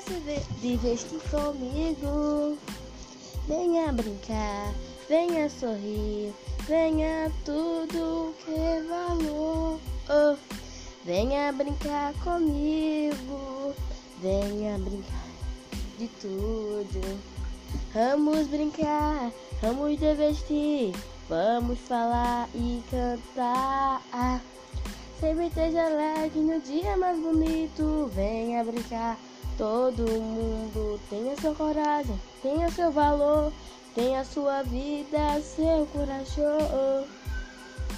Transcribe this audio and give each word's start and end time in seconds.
se 0.00 0.40
divertir 0.60 1.20
comigo. 1.30 2.56
Venha 3.48 3.92
brincar, 3.92 4.72
venha 5.08 5.50
sorrir, 5.50 6.32
venha 6.68 7.30
tudo 7.44 8.32
que 8.44 8.54
é 8.54 8.82
valor. 8.82 9.80
Oh, 10.08 10.36
venha 11.04 11.52
brincar 11.52 12.14
comigo, 12.22 13.74
venha 14.22 14.78
brincar 14.78 15.26
de 15.98 16.06
tudo. 16.20 17.20
Vamos 17.92 18.46
brincar, 18.46 19.32
vamos 19.60 19.98
divertir, 19.98 20.94
vamos 21.28 21.80
falar 21.80 22.48
e 22.54 22.80
cantar. 22.90 24.40
Sempre 25.18 25.46
esteja 25.46 25.86
alegre 25.86 26.40
no 26.40 26.60
dia 26.60 26.96
mais 26.96 27.18
bonito, 27.18 28.08
venha 28.14 28.62
brincar. 28.62 29.18
Todo 29.56 30.02
mundo 30.02 31.00
tenha 31.08 31.36
sua 31.40 31.54
coragem, 31.54 32.20
tenha 32.42 32.68
seu 32.70 32.90
valor, 32.90 33.52
tenha 33.94 34.24
sua 34.24 34.62
vida, 34.62 35.40
seu 35.40 35.86
coração. 35.92 37.06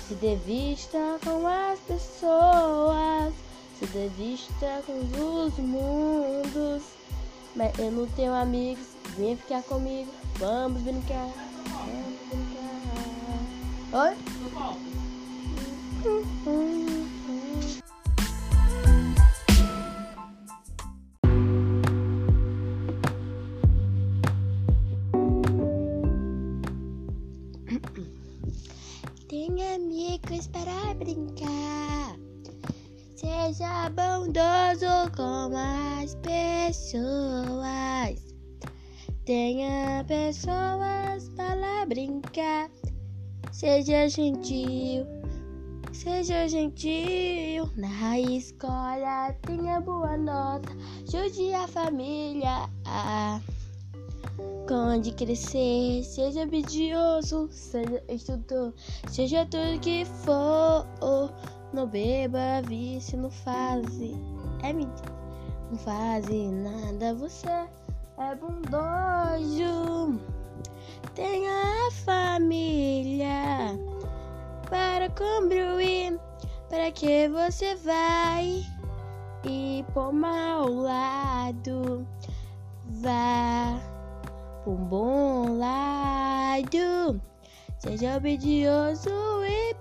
Se 0.06 0.14
devista 0.16 0.98
com 1.24 1.46
as 1.46 1.78
pessoas, 1.80 3.32
se 3.78 3.86
devista 3.86 4.82
com 4.86 4.98
os 4.98 5.58
mundos. 5.58 6.82
Mas 7.54 7.78
eu 7.78 7.90
não 7.90 8.06
tenho 8.08 8.34
amigos, 8.34 8.88
vem 9.16 9.34
ficar 9.36 9.62
comigo, 9.62 10.10
vamos 10.36 10.82
brincar, 10.82 11.30
vamos 11.64 12.18
brincar. 12.28 14.10
Oi? 14.10 14.25
Amigos 29.96 30.46
para 30.48 30.92
brincar. 30.94 32.18
Seja 33.16 33.88
bondoso 33.88 35.10
com 35.16 35.56
as 35.56 36.14
pessoas. 36.16 37.16
Tenha 39.24 40.04
pessoas 40.06 41.30
para 41.34 41.86
brincar. 41.86 42.70
Seja 43.50 44.06
gentil, 44.06 45.06
seja 45.92 46.46
gentil. 46.46 47.70
Na 47.74 48.20
escola 48.20 49.32
tenha 49.46 49.80
boa 49.80 50.18
nota. 50.18 50.76
Ajude 51.08 51.54
a 51.54 51.66
família. 51.66 52.68
Quando 54.66 55.14
crescer, 55.14 56.02
seja 56.02 56.42
obedioso, 56.42 57.48
seja 57.52 58.02
estudou, 58.08 58.74
seja 59.08 59.46
tudo 59.46 59.78
que 59.80 60.04
for. 60.04 60.84
Não 61.72 61.86
beba, 61.86 62.62
vício, 62.66 63.16
não 63.16 63.30
faze. 63.30 64.16
É 64.64 64.72
mentira. 64.72 65.14
Não 65.70 65.78
faze 65.78 66.48
nada, 66.48 67.14
você 67.14 67.48
é 67.48 68.34
bondoso. 68.34 70.20
Tenha 71.14 71.52
a 71.86 71.90
família 72.04 73.78
para 74.68 75.08
construir. 75.10 76.18
Para 76.68 76.90
que 76.90 77.28
você 77.28 77.76
vai 77.76 78.66
e 79.44 79.84
por 79.94 80.12
mau 80.12 80.68
lado 80.68 81.75
um 84.66 84.76
bom 84.76 85.58
lado. 85.58 87.20
Seja 87.78 88.16
obedioso 88.16 89.10
e 89.44 89.74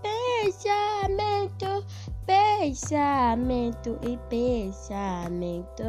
pensamento, 0.43 1.85
pensamento 2.25 3.97
e 4.03 4.17
pensamento. 4.29 5.85